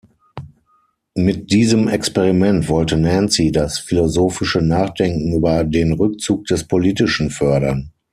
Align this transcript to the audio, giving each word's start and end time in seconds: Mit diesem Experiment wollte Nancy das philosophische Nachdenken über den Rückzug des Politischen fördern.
Mit 1.13 1.51
diesem 1.51 1.87
Experiment 1.87 2.67
wollte 2.69 2.97
Nancy 2.97 3.51
das 3.51 3.77
philosophische 3.77 4.59
Nachdenken 4.59 5.31
über 5.35 5.63
den 5.63 5.93
Rückzug 5.93 6.45
des 6.45 6.63
Politischen 6.67 7.29
fördern. 7.29 7.91